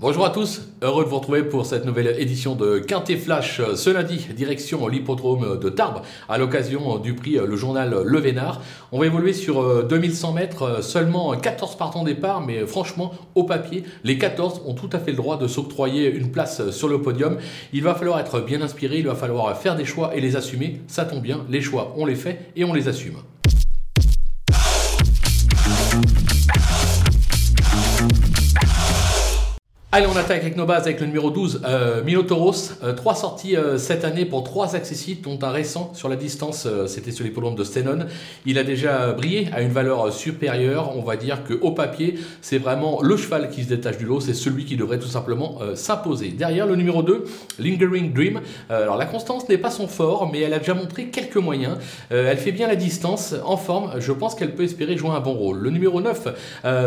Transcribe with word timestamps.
Bonjour 0.00 0.24
à 0.24 0.30
tous, 0.30 0.60
heureux 0.80 1.02
de 1.02 1.08
vous 1.08 1.16
retrouver 1.16 1.42
pour 1.42 1.66
cette 1.66 1.84
nouvelle 1.84 2.14
édition 2.20 2.54
de 2.54 2.78
Quintet 2.78 3.16
Flash 3.16 3.60
ce 3.74 3.90
lundi, 3.90 4.28
direction 4.32 4.86
l'hippodrome 4.86 5.58
de 5.58 5.68
Tarbes, 5.70 6.02
à 6.28 6.38
l'occasion 6.38 6.98
du 6.98 7.14
prix 7.14 7.32
Le 7.32 7.56
Journal 7.56 8.02
Le 8.04 8.18
Vénard. 8.20 8.62
On 8.92 9.00
va 9.00 9.06
évoluer 9.06 9.32
sur 9.32 9.84
2100 9.88 10.34
mètres, 10.34 10.84
seulement 10.84 11.36
14 11.36 11.76
partants 11.76 12.04
départ, 12.04 12.46
mais 12.46 12.64
franchement, 12.64 13.12
au 13.34 13.42
papier, 13.42 13.82
les 14.04 14.18
14 14.18 14.62
ont 14.66 14.74
tout 14.74 14.90
à 14.92 15.00
fait 15.00 15.10
le 15.10 15.16
droit 15.16 15.36
de 15.36 15.48
s'octroyer 15.48 16.14
une 16.14 16.30
place 16.30 16.70
sur 16.70 16.86
le 16.86 17.02
podium. 17.02 17.38
Il 17.72 17.82
va 17.82 17.96
falloir 17.96 18.20
être 18.20 18.38
bien 18.38 18.62
inspiré, 18.62 18.98
il 18.98 19.06
va 19.08 19.16
falloir 19.16 19.58
faire 19.58 19.74
des 19.74 19.84
choix 19.84 20.14
et 20.14 20.20
les 20.20 20.36
assumer. 20.36 20.80
Ça 20.86 21.06
tombe 21.06 21.22
bien, 21.22 21.44
les 21.50 21.60
choix, 21.60 21.92
on 21.96 22.06
les 22.06 22.14
fait 22.14 22.52
et 22.54 22.62
on 22.62 22.72
les 22.72 22.86
assume. 22.86 23.16
Allez, 29.90 30.06
on 30.06 30.16
attaque 30.16 30.42
avec 30.42 30.54
nos 30.54 30.66
bases 30.66 30.82
avec 30.82 31.00
le 31.00 31.06
numéro 31.06 31.30
12, 31.30 31.62
euh, 31.64 32.04
Minotoros. 32.04 32.74
Euh, 32.82 32.92
trois 32.92 33.14
sorties 33.14 33.56
euh, 33.56 33.78
cette 33.78 34.04
année 34.04 34.26
pour 34.26 34.44
trois 34.44 34.76
accessites, 34.76 35.24
dont 35.24 35.38
un 35.40 35.48
récent 35.48 35.94
sur 35.94 36.10
la 36.10 36.16
distance, 36.16 36.66
euh, 36.66 36.86
c'était 36.86 37.10
sur 37.10 37.24
l'hippodrome 37.24 37.54
de 37.54 37.64
Stenon. 37.64 38.00
Il 38.44 38.58
a 38.58 38.64
déjà 38.64 39.12
brillé 39.12 39.48
à 39.50 39.62
une 39.62 39.70
valeur 39.70 40.12
supérieure. 40.12 40.94
On 40.94 41.00
va 41.00 41.16
dire 41.16 41.38
qu'au 41.42 41.70
papier, 41.70 42.16
c'est 42.42 42.58
vraiment 42.58 43.00
le 43.00 43.16
cheval 43.16 43.48
qui 43.48 43.64
se 43.64 43.70
détache 43.70 43.96
du 43.96 44.04
lot. 44.04 44.20
C'est 44.20 44.34
celui 44.34 44.66
qui 44.66 44.76
devrait 44.76 44.98
tout 44.98 45.08
simplement 45.08 45.58
s'imposer. 45.74 46.32
Derrière, 46.32 46.66
le 46.66 46.76
numéro 46.76 47.02
2, 47.02 47.24
Lingering 47.58 48.12
Dream. 48.12 48.42
alors, 48.68 48.98
la 48.98 49.06
constance 49.06 49.48
n'est 49.48 49.56
pas 49.56 49.70
son 49.70 49.88
fort, 49.88 50.28
mais 50.30 50.40
elle 50.40 50.52
a 50.52 50.58
déjà 50.58 50.74
montré 50.74 51.06
quelques 51.06 51.36
moyens. 51.36 51.78
elle 52.10 52.36
fait 52.36 52.52
bien 52.52 52.68
la 52.68 52.76
distance, 52.76 53.34
en 53.42 53.56
forme. 53.56 53.92
Je 54.00 54.12
pense 54.12 54.34
qu'elle 54.34 54.54
peut 54.54 54.64
espérer 54.64 54.98
jouer 54.98 55.10
un 55.10 55.20
bon 55.20 55.32
rôle. 55.32 55.60
Le 55.60 55.70
numéro 55.70 56.02
9, 56.02 56.28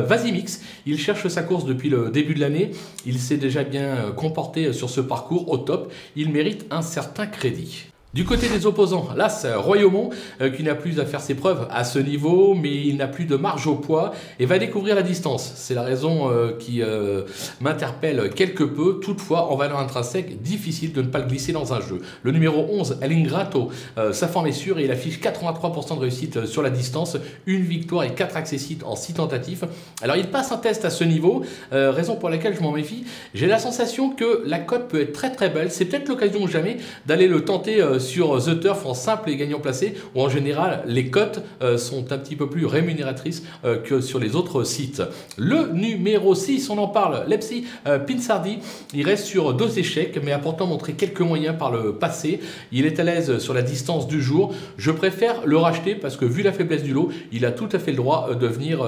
Vasimix. 0.05 0.61
Il 0.85 0.99
cherche 0.99 1.27
sa 1.29 1.41
course 1.41 1.65
depuis 1.65 1.89
le 1.89 2.11
début 2.11 2.35
de 2.35 2.41
l'année. 2.41 2.71
Il 3.05 3.19
s'est 3.19 3.37
déjà 3.37 3.63
bien 3.63 3.83
euh, 3.83 4.11
comporté 4.11 4.73
sur 4.73 4.89
ce 4.89 5.01
parcours 5.01 5.49
au 5.49 5.57
top. 5.57 5.91
Il 6.15 6.31
mérite 6.31 6.65
un 6.71 6.81
certain 6.81 7.27
crédit. 7.27 7.85
Du 8.13 8.25
côté 8.25 8.49
des 8.49 8.65
opposants, 8.65 9.07
là 9.15 9.29
c'est 9.29 9.53
Royaumont 9.53 10.09
euh, 10.41 10.49
qui 10.49 10.63
n'a 10.63 10.75
plus 10.75 10.99
à 10.99 11.05
faire 11.05 11.21
ses 11.21 11.33
preuves 11.33 11.65
à 11.71 11.85
ce 11.85 11.97
niveau, 11.97 12.53
mais 12.55 12.69
il 12.69 12.97
n'a 12.97 13.07
plus 13.07 13.23
de 13.23 13.37
marge 13.37 13.67
au 13.67 13.75
poids 13.75 14.11
et 14.37 14.45
va 14.45 14.59
découvrir 14.59 14.95
la 14.95 15.01
distance. 15.01 15.53
C'est 15.55 15.75
la 15.75 15.83
raison 15.83 16.29
euh, 16.29 16.51
qui 16.59 16.81
euh, 16.81 17.21
m'interpelle 17.61 18.29
quelque 18.31 18.65
peu. 18.65 18.99
Toutefois, 19.01 19.49
en 19.49 19.55
valeur 19.55 19.79
intrinsèque, 19.79 20.41
difficile 20.41 20.91
de 20.91 21.01
ne 21.01 21.07
pas 21.07 21.19
le 21.19 21.25
glisser 21.27 21.53
dans 21.53 21.73
un 21.73 21.79
jeu. 21.79 22.01
Le 22.23 22.33
numéro 22.33 22.67
11, 22.69 22.97
Elingrato, 23.01 23.69
sa 24.11 24.27
forme 24.27 24.47
est 24.47 24.51
sûre 24.51 24.77
et 24.79 24.83
il 24.83 24.91
affiche 24.91 25.21
83% 25.21 25.95
de 25.95 26.01
réussite 26.01 26.45
sur 26.45 26.61
la 26.61 26.69
distance, 26.69 27.15
une 27.45 27.61
victoire 27.61 28.03
et 28.03 28.13
4 28.13 28.35
accessites 28.35 28.83
en 28.83 28.97
6 28.97 29.13
tentatives. 29.13 29.67
Alors 30.01 30.17
il 30.17 30.27
passe 30.27 30.51
un 30.51 30.57
test 30.57 30.83
à 30.83 30.89
ce 30.89 31.05
niveau, 31.05 31.45
raison 31.71 32.17
pour 32.17 32.29
laquelle 32.29 32.55
je 32.57 32.61
m'en 32.61 32.73
méfie. 32.73 33.05
J'ai 33.33 33.47
la 33.47 33.59
sensation 33.59 34.09
que 34.09 34.43
la 34.45 34.59
cote 34.59 34.89
peut 34.89 34.99
être 34.99 35.13
très 35.13 35.31
très 35.31 35.49
belle. 35.49 35.71
C'est 35.71 35.85
peut-être 35.85 36.09
l'occasion 36.09 36.45
jamais 36.47 36.77
d'aller 37.05 37.29
le 37.29 37.45
tenter 37.45 37.81
sur 38.01 38.43
The 38.43 38.59
Turf 38.59 38.85
en 38.85 38.93
simple 38.93 39.29
et 39.29 39.37
gagnant 39.37 39.59
placé, 39.59 39.93
où 40.15 40.21
en 40.21 40.29
général 40.29 40.83
les 40.85 41.09
cotes 41.09 41.41
euh, 41.61 41.77
sont 41.77 42.11
un 42.11 42.17
petit 42.17 42.35
peu 42.35 42.49
plus 42.49 42.65
rémunératrices 42.65 43.43
euh, 43.63 43.77
que 43.77 44.01
sur 44.01 44.19
les 44.19 44.35
autres 44.35 44.63
sites. 44.63 45.01
Le 45.37 45.71
numéro 45.71 46.35
6, 46.35 46.69
on 46.69 46.77
en 46.77 46.87
parle, 46.87 47.23
Lepsy 47.27 47.65
euh, 47.87 47.99
Pinsardi, 47.99 48.57
il 48.93 49.05
reste 49.05 49.25
sur 49.25 49.53
deux 49.53 49.79
échecs, 49.79 50.19
mais 50.23 50.31
a 50.31 50.39
pourtant 50.39 50.67
montré 50.67 50.93
quelques 50.93 51.21
moyens 51.21 51.55
par 51.57 51.71
le 51.71 51.93
passé. 51.93 52.39
Il 52.71 52.85
est 52.85 52.99
à 52.99 53.03
l'aise 53.03 53.37
sur 53.37 53.53
la 53.53 53.61
distance 53.61 54.07
du 54.07 54.21
jour. 54.21 54.53
Je 54.77 54.91
préfère 54.91 55.45
le 55.45 55.57
racheter 55.57 55.95
parce 55.95 56.17
que 56.17 56.25
vu 56.25 56.43
la 56.43 56.51
faiblesse 56.51 56.83
du 56.83 56.93
lot, 56.93 57.09
il 57.31 57.45
a 57.45 57.51
tout 57.51 57.69
à 57.71 57.79
fait 57.79 57.91
le 57.91 57.97
droit 57.97 58.33
de 58.33 58.47
venir 58.47 58.85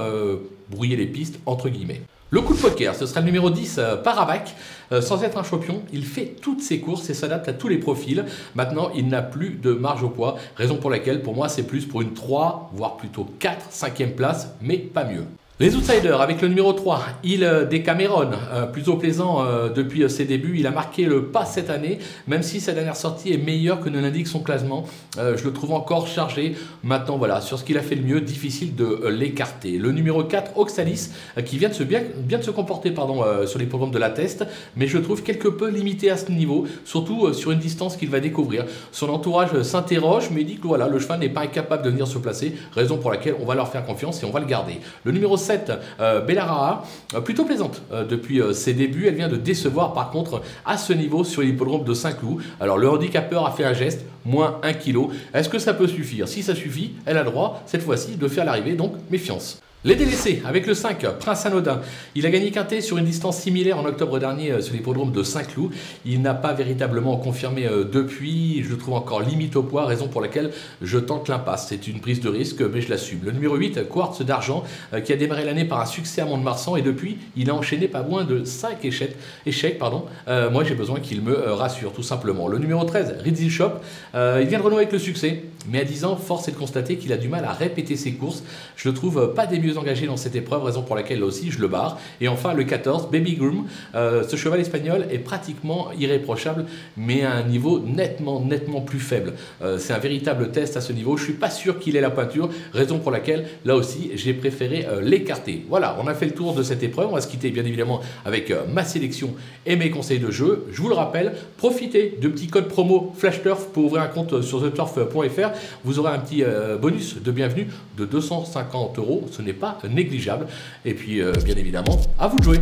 brouiller 0.69 0.95
les 0.95 1.07
pistes, 1.07 1.39
entre 1.45 1.69
guillemets. 1.69 2.01
Le 2.33 2.41
coup 2.41 2.55
de 2.55 2.59
poker, 2.59 2.95
ce 2.95 3.05
sera 3.05 3.19
le 3.19 3.27
numéro 3.27 3.51
10, 3.51 3.75
euh, 3.77 3.95
Paravac. 3.95 4.55
Euh, 4.91 5.01
sans 5.01 5.23
être 5.23 5.37
un 5.37 5.43
champion, 5.43 5.83
il 5.93 6.03
fait 6.03 6.33
toutes 6.41 6.63
ses 6.63 6.79
courses 6.79 7.07
et 7.11 7.13
s'adapte 7.13 7.47
à 7.47 7.53
tous 7.53 7.67
les 7.67 7.77
profils. 7.77 8.25
Maintenant, 8.55 8.89
il 8.95 9.07
n'a 9.07 9.21
plus 9.21 9.51
de 9.51 9.71
marge 9.71 10.01
au 10.01 10.09
poids, 10.09 10.37
raison 10.55 10.77
pour 10.77 10.89
laquelle 10.89 11.21
pour 11.21 11.35
moi 11.35 11.47
c'est 11.47 11.61
plus 11.61 11.85
pour 11.85 12.01
une 12.01 12.15
3, 12.15 12.71
voire 12.73 12.97
plutôt 12.97 13.27
4, 13.37 13.67
5e 13.71 14.15
place, 14.15 14.47
mais 14.63 14.79
pas 14.79 15.03
mieux. 15.03 15.25
Les 15.63 15.77
outsiders 15.77 16.19
avec 16.19 16.41
le 16.41 16.49
numéro 16.49 16.73
3, 16.73 17.01
il 17.23 17.39
des 17.69 17.81
euh, 17.87 18.65
plutôt 18.65 18.97
plaisant 18.97 19.45
euh, 19.45 19.69
depuis 19.69 20.03
euh, 20.03 20.09
ses 20.09 20.25
débuts. 20.25 20.55
Il 20.57 20.67
a 20.67 20.71
marqué 20.71 21.05
le 21.05 21.27
pas 21.27 21.45
cette 21.45 21.69
année, 21.69 21.99
même 22.27 22.43
si 22.43 22.59
sa 22.59 22.73
dernière 22.73 22.97
sortie 22.97 23.31
est 23.31 23.37
meilleure 23.37 23.79
que 23.79 23.87
ne 23.87 24.01
l'indique 24.01 24.27
son 24.27 24.41
classement. 24.41 24.83
je 25.15 25.41
le 25.41 25.53
trouve 25.53 25.71
encore 25.71 26.05
chargé. 26.07 26.55
Maintenant, 26.83 27.17
voilà, 27.17 27.39
sur 27.39 27.57
ce 27.57 27.63
qu'il 27.63 27.77
a 27.77 27.81
fait 27.81 27.95
le 27.95 28.01
mieux, 28.01 28.19
difficile 28.19 28.75
de 28.75 29.07
l'écarter. 29.07 29.77
Le 29.77 29.93
numéro 29.93 30.25
4, 30.25 30.57
Oxalis, 30.57 31.11
qui 31.45 31.57
vient 31.57 31.69
de 31.69 31.73
se, 31.73 31.83
bien, 31.83 32.01
bien 32.17 32.39
de 32.39 32.43
se 32.43 32.51
comporter 32.51 32.91
pardon, 32.91 33.23
sur 33.45 33.57
les 33.57 33.65
programmes 33.65 33.91
de 33.91 33.99
la 33.99 34.09
test, 34.09 34.45
mais 34.75 34.87
je 34.87 34.97
le 34.97 35.03
trouve 35.03 35.23
quelque 35.23 35.47
peu 35.47 35.69
limité 35.69 36.11
à 36.11 36.17
ce 36.17 36.29
niveau, 36.29 36.67
surtout 36.83 37.33
sur 37.33 37.51
une 37.51 37.59
distance 37.59 37.95
qu'il 37.95 38.09
va 38.09 38.19
découvrir. 38.19 38.65
Son 38.91 39.07
entourage 39.07 39.61
s'interroge, 39.61 40.29
mais 40.29 40.43
dit 40.43 40.57
que 40.57 40.67
voilà, 40.67 40.89
le 40.89 40.99
cheval 40.99 41.21
n'est 41.21 41.29
pas 41.29 41.43
incapable 41.43 41.83
de 41.83 41.89
venir 41.89 42.05
se 42.05 42.17
placer, 42.17 42.53
raison 42.73 42.97
pour 42.97 43.11
laquelle 43.11 43.35
on 43.41 43.45
va 43.45 43.55
leur 43.55 43.69
faire 43.69 43.85
confiance 43.85 44.21
et 44.23 44.25
on 44.25 44.31
va 44.31 44.41
le 44.41 44.45
garder. 44.45 44.81
Le 45.05 45.13
numéro 45.13 45.37
7, 45.37 45.52
euh, 45.99 46.21
Bellara, 46.21 46.85
euh, 47.13 47.21
plutôt 47.21 47.45
plaisante 47.45 47.81
euh, 47.91 48.03
depuis 48.05 48.41
ses 48.53 48.73
débuts. 48.73 49.07
Elle 49.07 49.15
vient 49.15 49.29
de 49.29 49.37
décevoir 49.37 49.93
par 49.93 50.11
contre 50.11 50.41
à 50.65 50.77
ce 50.77 50.93
niveau 50.93 51.23
sur 51.23 51.41
l'hippodrome 51.41 51.83
de 51.83 51.93
Saint-Cloud. 51.93 52.41
Alors 52.59 52.77
le 52.77 52.89
handicapeur 52.89 53.45
a 53.45 53.51
fait 53.51 53.65
un 53.65 53.73
geste, 53.73 54.05
moins 54.25 54.59
1 54.63 54.73
kg. 54.73 55.09
Est-ce 55.33 55.49
que 55.49 55.59
ça 55.59 55.73
peut 55.73 55.87
suffire? 55.87 56.27
Si 56.27 56.43
ça 56.43 56.55
suffit, 56.55 56.93
elle 57.05 57.17
a 57.17 57.23
le 57.23 57.29
droit 57.29 57.63
cette 57.65 57.81
fois-ci 57.81 58.15
de 58.15 58.27
faire 58.27 58.45
l'arrivée, 58.45 58.73
donc 58.73 58.93
méfiance. 59.09 59.61
Les 59.85 59.95
délaissés, 59.95 60.41
avec 60.45 60.65
le 60.65 60.75
5, 60.75 61.05
Prince 61.19 61.45
Anodin. 61.45 61.81
Il 62.15 62.25
a 62.25 62.29
gagné 62.29 62.51
quintet 62.51 62.79
sur 62.79 62.97
une 62.97 63.03
distance 63.03 63.39
similaire 63.39 63.77
en 63.77 63.83
octobre 63.83 64.17
dernier 64.17 64.49
euh, 64.49 64.61
sur 64.61 64.73
l'hippodrome 64.73 65.11
de 65.11 65.23
Saint-Cloud. 65.23 65.71
Il 66.05 66.21
n'a 66.21 66.33
pas 66.33 66.53
véritablement 66.53 67.17
confirmé 67.17 67.65
euh, 67.65 67.83
depuis. 67.83 68.63
Je 68.63 68.69
le 68.69 68.77
trouve 68.77 68.93
encore 68.93 69.19
limite 69.19 69.57
au 69.57 69.63
poids, 69.63 69.85
raison 69.85 70.07
pour 70.07 70.21
laquelle 70.21 70.51
je 70.81 70.97
tente 70.97 71.27
l'impasse. 71.27 71.67
C'est 71.67 71.85
une 71.85 71.99
prise 71.99 72.21
de 72.21 72.29
risque, 72.29 72.61
mais 72.61 72.79
je 72.79 72.89
l'assume. 72.89 73.19
Le 73.25 73.31
numéro 73.31 73.57
8, 73.57 73.89
Quartz 73.89 74.21
d'Argent, 74.21 74.63
euh, 74.93 75.01
qui 75.01 75.11
a 75.11 75.17
démarré 75.17 75.43
l'année 75.43 75.65
par 75.65 75.81
un 75.81 75.85
succès 75.85 76.21
à 76.21 76.25
Mont-de-Marsan 76.25 76.77
et 76.77 76.81
depuis, 76.81 77.17
il 77.35 77.49
a 77.49 77.53
enchaîné 77.53 77.89
pas 77.89 78.03
moins 78.03 78.23
de 78.23 78.45
5 78.45 78.85
échecs. 78.85 79.79
pardon. 79.79 80.05
moi, 80.27 80.63
j'ai 80.63 80.75
besoin 80.75 81.01
qu'il 81.01 81.21
me 81.21 81.51
rassure, 81.51 81.91
tout 81.91 82.03
simplement. 82.03 82.47
Le 82.47 82.57
numéro 82.57 82.85
13, 82.85 83.15
Rizzi 83.21 83.49
Shop, 83.49 83.71
il 84.13 84.47
vient 84.47 84.59
de 84.59 84.63
renouer 84.63 84.83
avec 84.83 84.93
le 84.93 84.99
succès, 84.99 85.43
mais 85.67 85.79
à 85.79 85.83
10 85.83 86.05
ans, 86.05 86.15
force 86.15 86.47
est 86.47 86.51
de 86.51 86.57
constater 86.57 86.97
qu'il 86.97 87.13
a 87.13 87.17
du 87.17 87.27
mal 87.27 87.45
à 87.45 87.51
répéter 87.51 87.95
ses 87.95 88.13
courses. 88.13 88.43
Je 88.75 88.89
le 88.89 88.95
trouve 88.95 89.33
pas 89.35 89.45
des 89.45 89.59
mieux 89.59 89.77
engagé 89.77 90.07
dans 90.07 90.17
cette 90.17 90.35
épreuve, 90.35 90.63
raison 90.63 90.81
pour 90.81 90.95
laquelle 90.95 91.19
là 91.19 91.25
aussi 91.25 91.51
je 91.51 91.59
le 91.59 91.67
barre. 91.67 91.99
Et 92.21 92.27
enfin 92.27 92.53
le 92.53 92.63
14, 92.63 93.09
Baby 93.11 93.35
Groom. 93.35 93.65
Euh, 93.95 94.23
ce 94.27 94.35
cheval 94.35 94.59
espagnol 94.59 95.05
est 95.11 95.19
pratiquement 95.19 95.91
irréprochable, 95.97 96.65
mais 96.97 97.23
à 97.23 97.33
un 97.33 97.43
niveau 97.43 97.79
nettement, 97.79 98.41
nettement 98.41 98.81
plus 98.81 98.99
faible. 98.99 99.33
Euh, 99.61 99.77
c'est 99.77 99.93
un 99.93 99.99
véritable 99.99 100.51
test 100.51 100.77
à 100.77 100.81
ce 100.81 100.93
niveau. 100.93 101.17
Je 101.17 101.23
suis 101.23 101.33
pas 101.33 101.49
sûr 101.49 101.79
qu'il 101.79 101.95
ait 101.95 102.01
la 102.01 102.09
pointure, 102.09 102.49
raison 102.73 102.99
pour 102.99 103.11
laquelle 103.11 103.45
là 103.65 103.75
aussi 103.75 104.11
j'ai 104.15 104.33
préféré 104.33 104.85
euh, 104.87 105.01
l'écarter. 105.01 105.65
Voilà, 105.69 105.97
on 106.01 106.07
a 106.07 106.13
fait 106.13 106.25
le 106.25 106.33
tour 106.33 106.53
de 106.53 106.63
cette 106.63 106.83
épreuve. 106.83 107.09
On 107.09 107.15
va 107.15 107.21
se 107.21 107.27
quitter 107.27 107.49
bien 107.51 107.65
évidemment 107.65 108.01
avec 108.25 108.53
ma 108.73 108.83
sélection 108.83 109.33
et 109.65 109.75
mes 109.75 109.89
conseils 109.89 110.19
de 110.19 110.31
jeu. 110.31 110.65
Je 110.71 110.81
vous 110.81 110.89
le 110.89 110.95
rappelle, 110.95 111.33
profitez 111.57 112.17
de 112.21 112.27
petit 112.27 112.47
code 112.47 112.67
promo 112.67 113.13
FlashTurf 113.17 113.67
pour 113.67 113.85
ouvrir 113.85 114.03
un 114.03 114.07
compte 114.07 114.41
sur 114.41 114.61
theturf.fr. 114.61 115.52
Vous 115.83 115.99
aurez 115.99 116.11
un 116.11 116.19
petit 116.19 116.43
euh, 116.43 116.77
bonus 116.77 117.21
de 117.21 117.31
bienvenue 117.31 117.67
de 117.97 118.05
250 118.05 118.99
euros. 118.99 119.27
Ce 119.31 119.41
n'est 119.41 119.53
pas 119.53 119.77
négligeable. 119.89 120.47
Et 120.85 120.93
puis, 120.93 121.21
euh, 121.21 121.33
bien 121.43 121.55
évidemment, 121.55 122.01
à 122.19 122.27
vous 122.27 122.37
de 122.39 122.43
jouer. 122.43 122.59